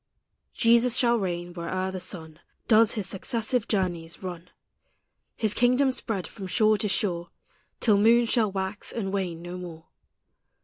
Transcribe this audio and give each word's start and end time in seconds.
Jesus 0.55 0.97
shall 0.97 1.19
reign 1.19 1.53
where'er 1.53 1.91
the 1.91 1.99
sun 1.99 2.39
Does 2.67 2.93
his 2.93 3.05
successive 3.05 3.67
journeys 3.67 4.23
run, 4.23 4.49
His 5.35 5.53
kingdom 5.53 5.91
spread 5.91 6.25
from 6.25 6.47
shore 6.47 6.79
to 6.79 6.87
shore, 6.87 7.29
Till 7.79 7.99
moons 7.99 8.31
shall 8.31 8.51
wax 8.51 8.91
and 8.91 9.13
wane 9.13 9.43
no 9.43 9.59
more. 9.59 9.85